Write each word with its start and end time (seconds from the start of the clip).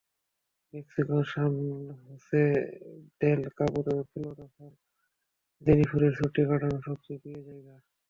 মেক্সিকোর 0.73 1.23
San 1.31 1.53
Jose 2.01 2.43
del 3.21 3.41
কাবোর 3.57 3.87
Flora 4.09 4.45
Farm 4.53 4.75
জেনিফারের 5.61 6.13
ছুটি 6.17 6.41
কাটানোর 6.49 6.81
সবচেয়ে 6.87 7.21
প্রিয় 7.21 7.39
জায়গা। 7.47 7.75